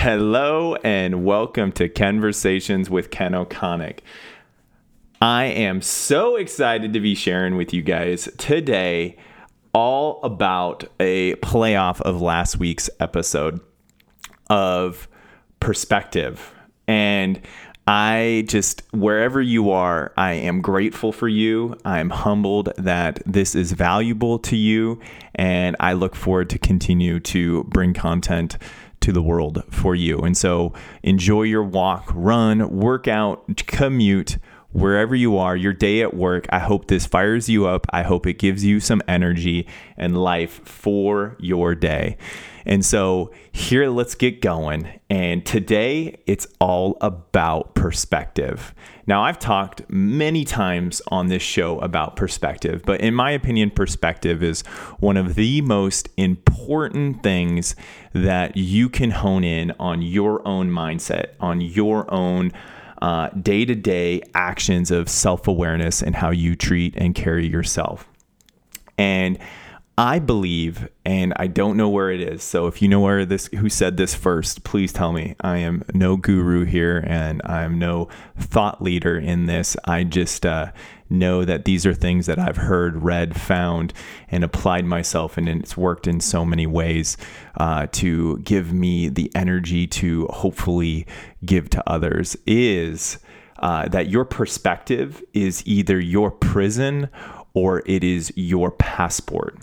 [0.00, 3.98] Hello and welcome to Conversations with Ken O'Connick.
[5.20, 9.16] I am so excited to be sharing with you guys today
[9.72, 13.58] all about a playoff of last week's episode
[14.48, 15.08] of
[15.58, 16.54] perspective.
[16.86, 17.40] And
[17.88, 21.76] I just, wherever you are, I am grateful for you.
[21.84, 25.00] I'm humbled that this is valuable to you.
[25.34, 28.58] And I look forward to continue to bring content
[29.08, 30.18] to the world for you.
[30.18, 34.36] And so enjoy your walk, run, workout, commute,
[34.72, 36.46] wherever you are, your day at work.
[36.50, 37.86] I hope this fires you up.
[37.88, 42.18] I hope it gives you some energy and life for your day.
[42.68, 45.00] And so here, let's get going.
[45.08, 48.74] And today, it's all about perspective.
[49.06, 54.42] Now, I've talked many times on this show about perspective, but in my opinion, perspective
[54.42, 54.60] is
[55.00, 57.74] one of the most important things
[58.12, 62.52] that you can hone in on your own mindset, on your own
[63.40, 68.06] day to day actions of self awareness and how you treat and carry yourself.
[68.98, 69.38] And
[69.98, 72.44] I believe, and I don't know where it is.
[72.44, 75.34] So if you know where this, who said this first, please tell me.
[75.40, 79.76] I am no guru here, and I'm no thought leader in this.
[79.86, 80.70] I just uh,
[81.10, 83.92] know that these are things that I've heard, read, found,
[84.30, 87.16] and applied myself, and it's worked in so many ways
[87.56, 91.08] uh, to give me the energy to hopefully
[91.44, 92.36] give to others.
[92.46, 93.18] Is
[93.58, 97.08] uh, that your perspective is either your prison
[97.52, 99.58] or it is your passport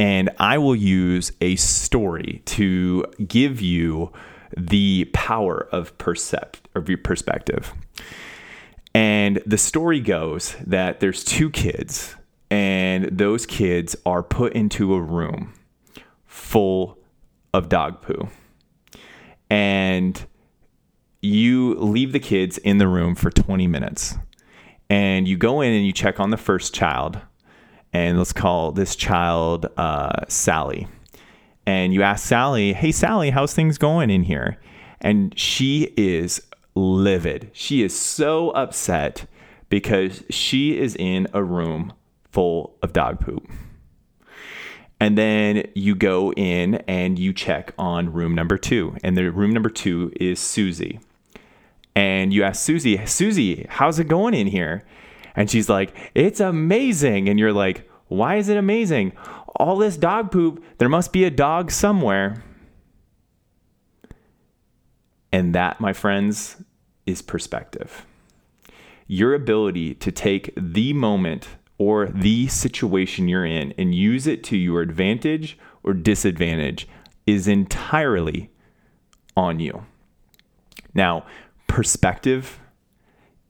[0.00, 4.10] and I will use a story to give you
[4.56, 7.74] the power of percept of your perspective.
[8.94, 12.16] And the story goes that there's two kids,
[12.50, 15.52] and those kids are put into a room
[16.24, 16.96] full
[17.52, 18.30] of dog poo.
[19.50, 20.24] And
[21.20, 24.14] you leave the kids in the room for 20 minutes.
[24.88, 27.20] And you go in and you check on the first child
[27.92, 30.86] and let's call this child uh, Sally.
[31.66, 34.58] And you ask Sally, "Hey Sally, how's things going in here?"
[35.00, 36.42] And she is
[36.74, 37.50] livid.
[37.52, 39.26] She is so upset
[39.68, 41.92] because she is in a room
[42.30, 43.48] full of dog poop.
[45.00, 48.96] And then you go in and you check on room number two.
[49.02, 51.00] And the room number two is Susie.
[51.94, 54.84] And you ask Susie, Susie, how's it going in here?
[55.40, 57.30] And she's like, It's amazing.
[57.30, 59.12] And you're like, Why is it amazing?
[59.56, 62.44] All this dog poop, there must be a dog somewhere.
[65.32, 66.62] And that, my friends,
[67.06, 68.04] is perspective.
[69.06, 74.58] Your ability to take the moment or the situation you're in and use it to
[74.58, 76.86] your advantage or disadvantage
[77.26, 78.50] is entirely
[79.38, 79.86] on you.
[80.92, 81.24] Now,
[81.66, 82.60] perspective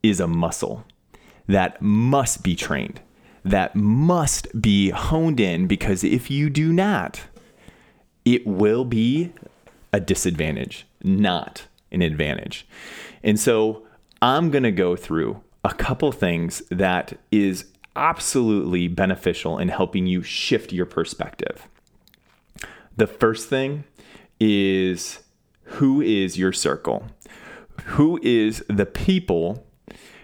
[0.05, 0.84] is a muscle
[1.50, 3.00] that must be trained,
[3.44, 7.22] that must be honed in, because if you do not,
[8.25, 9.33] it will be
[9.93, 12.66] a disadvantage, not an advantage.
[13.22, 13.87] And so
[14.22, 17.66] I'm going to go through a couple things that is
[17.97, 21.66] absolutely beneficial in helping you shift your perspective.
[22.97, 23.84] The first thing
[24.39, 25.21] is
[25.65, 27.06] who is your circle?
[27.87, 29.66] Who is the people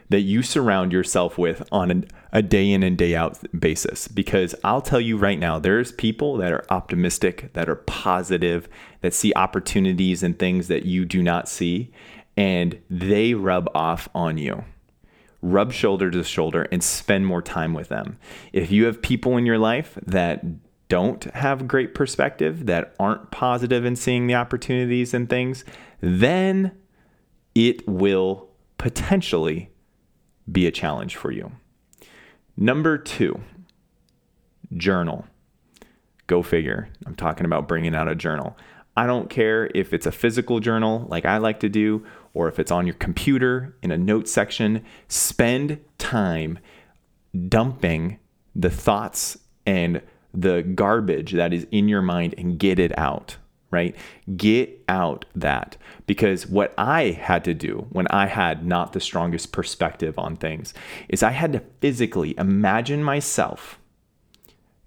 [0.09, 4.09] that you surround yourself with on a, a, day in and day out basis.
[4.09, 8.69] Because I'll tell you right now, there's people that are optimistic, that are positive,
[9.01, 11.93] that see opportunities and things that you do not see,
[12.37, 14.65] and they rub off on you.
[15.43, 18.19] Rub shoulder to shoulder and spend more time with them.
[18.53, 20.45] If you have people in your life that
[20.89, 25.65] don't have great perspective, that aren't positive in seeing the opportunities and things,
[26.01, 26.73] then
[27.55, 29.71] it will potentially
[30.51, 31.53] be a challenge for you.
[32.57, 33.41] Number two,
[34.75, 35.27] journal.
[36.27, 36.89] Go figure.
[37.05, 38.57] I'm talking about bringing out a journal.
[38.97, 42.05] I don't care if it's a physical journal like I like to do,
[42.35, 44.85] or if it's on your computer in a note section.
[45.09, 46.59] Spend time
[47.49, 48.19] dumping
[48.55, 50.01] the thoughts and
[50.33, 53.37] the garbage that is in your mind and get it out
[53.77, 53.95] right?
[54.37, 55.77] Get out that.
[56.07, 60.73] Because what I had to do when I had not the strongest perspective on things
[61.09, 63.79] is I had to physically imagine myself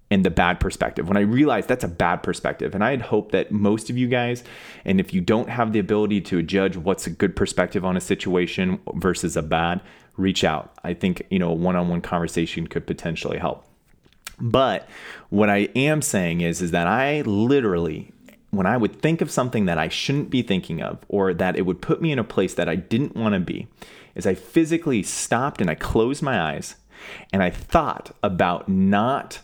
[0.09, 1.07] in the bad perspective.
[1.07, 4.07] When I realized that's a bad perspective, and I had hoped that most of you
[4.07, 4.43] guys,
[4.83, 8.01] and if you don't have the ability to judge what's a good perspective on a
[8.01, 9.81] situation versus a bad,
[10.17, 10.73] reach out.
[10.83, 13.65] I think, you know, a one on one conversation could potentially help.
[14.41, 14.87] But
[15.29, 18.11] what I am saying is, is that I literally
[18.51, 21.65] when I would think of something that I shouldn't be thinking of or that it
[21.65, 23.67] would put me in a place that I didn't want to be,
[24.15, 26.75] is I physically stopped and I closed my eyes
[27.31, 29.39] and I thought about not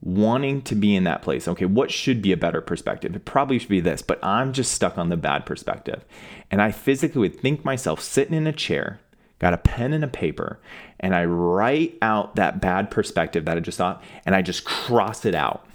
[0.00, 1.48] wanting to be in that place.
[1.48, 3.16] Okay, what should be a better perspective?
[3.16, 6.04] It probably should be this, but I'm just stuck on the bad perspective.
[6.50, 9.00] And I physically would think myself sitting in a chair,
[9.38, 10.60] got a pen and a paper,
[11.00, 15.24] and I write out that bad perspective that I just thought, and I just cross
[15.24, 15.66] it out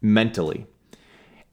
[0.00, 0.66] mentally.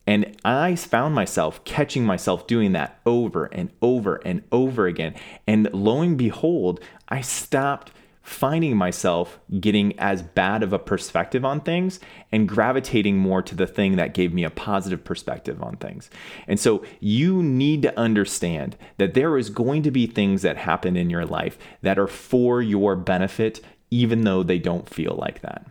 [0.07, 5.15] And I found myself catching myself doing that over and over and over again.
[5.47, 7.91] And lo and behold, I stopped
[8.23, 11.99] finding myself getting as bad of a perspective on things
[12.31, 16.09] and gravitating more to the thing that gave me a positive perspective on things.
[16.47, 20.95] And so you need to understand that there is going to be things that happen
[20.95, 23.59] in your life that are for your benefit,
[23.89, 25.65] even though they don't feel like that.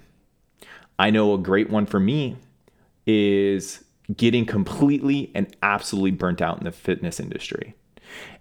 [0.98, 2.36] I know a great one for me
[3.06, 3.84] is
[4.16, 7.74] getting completely and absolutely burnt out in the fitness industry.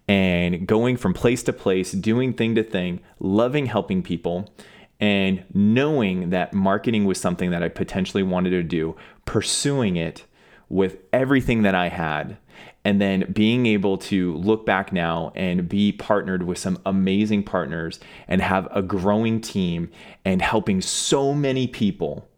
[0.07, 4.51] And going from place to place, doing thing to thing, loving helping people,
[4.99, 8.95] and knowing that marketing was something that I potentially wanted to do,
[9.25, 10.25] pursuing it
[10.67, 12.37] with everything that I had,
[12.85, 17.99] and then being able to look back now and be partnered with some amazing partners
[18.27, 19.89] and have a growing team
[20.25, 22.28] and helping so many people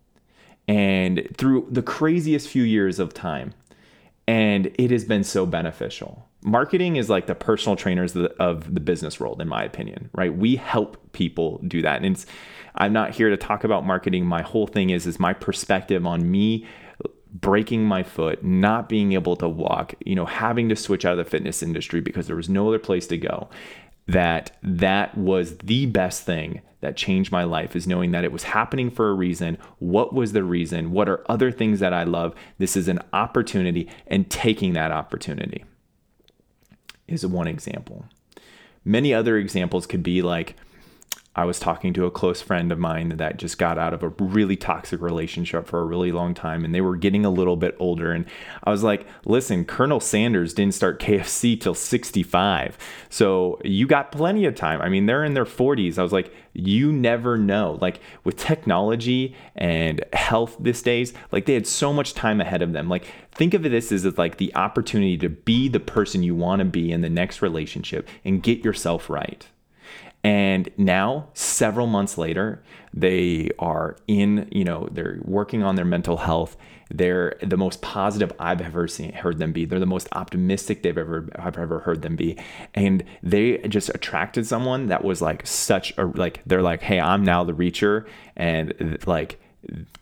[0.72, 3.54] and through the craziest few years of time.
[4.26, 6.26] And it has been so beneficial.
[6.44, 10.34] Marketing is like the personal trainers of the business world in my opinion right?
[10.34, 12.04] We help people do that.
[12.04, 12.26] And
[12.76, 14.26] i'm not here to talk about marketing.
[14.26, 16.66] My whole thing is is my perspective on me
[17.34, 21.18] breaking my foot not being able to walk you know having to switch out of
[21.18, 23.50] the fitness industry because there was no other place to go
[24.08, 28.44] that that was the best thing that changed my life is knowing that it was
[28.44, 29.58] happening for a reason.
[29.80, 30.92] What was the reason?
[30.92, 32.34] What are other things that I love?
[32.58, 35.64] This is an opportunity and taking that opportunity
[37.08, 38.06] is one example.
[38.84, 40.56] Many other examples could be like
[41.34, 44.10] I was talking to a close friend of mine that just got out of a
[44.10, 47.74] really toxic relationship for a really long time and they were getting a little bit
[47.80, 48.12] older.
[48.12, 48.26] And
[48.66, 52.78] I was like, listen, Colonel Sanders didn't start KFC till 65.
[53.10, 54.82] So you got plenty of time.
[54.82, 55.98] I mean, they're in their 40s.
[55.98, 57.78] I was like, you never know.
[57.80, 62.74] Like with technology and health these days, like they had so much time ahead of
[62.74, 62.90] them.
[62.90, 66.66] Like think of this as like the opportunity to be the person you want to
[66.66, 69.48] be in the next relationship and get yourself right.
[70.24, 72.64] And now, several months later,
[72.94, 76.58] they are in, you know, they're working on their mental health.
[76.94, 79.66] They're the most positive I've ever seen heard them be.
[79.66, 82.38] They're the most optimistic they've ever I've ever heard them be.
[82.76, 87.24] And they just attracted someone that was like such a like they're like, hey, I'm
[87.24, 89.40] now the reacher, and like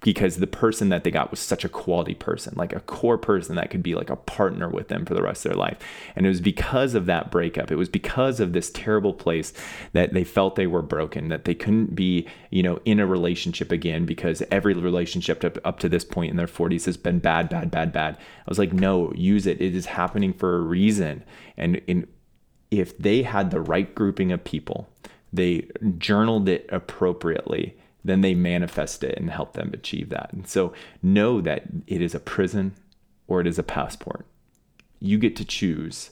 [0.01, 3.55] because the person that they got was such a quality person, like a core person
[3.55, 5.77] that could be like a partner with them for the rest of their life.
[6.15, 9.51] And it was because of that breakup, it was because of this terrible place
[9.91, 13.71] that they felt they were broken, that they couldn't be, you know, in a relationship
[13.71, 17.49] again because every relationship up, up to this point in their 40s has been bad,
[17.49, 18.15] bad, bad, bad.
[18.15, 19.61] I was like, no, use it.
[19.61, 21.25] It is happening for a reason.
[21.57, 22.07] And in,
[22.71, 24.87] if they had the right grouping of people,
[25.33, 25.67] they
[25.97, 30.31] journaled it appropriately then they manifest it and help them achieve that.
[30.31, 32.75] And so know that it is a prison
[33.27, 34.25] or it is a passport.
[34.99, 36.11] You get to choose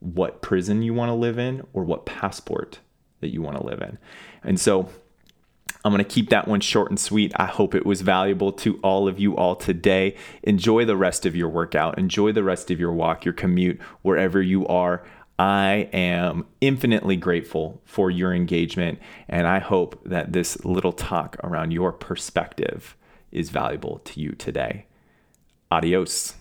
[0.00, 2.80] what prison you want to live in or what passport
[3.20, 3.98] that you want to live in.
[4.42, 4.88] And so
[5.84, 7.32] I'm going to keep that one short and sweet.
[7.36, 10.16] I hope it was valuable to all of you all today.
[10.42, 11.98] Enjoy the rest of your workout.
[11.98, 15.04] Enjoy the rest of your walk, your commute, wherever you are.
[15.40, 21.70] I am infinitely grateful for your engagement, and I hope that this little talk around
[21.70, 22.94] your perspective
[23.32, 24.84] is valuable to you today.
[25.70, 26.34] Adios.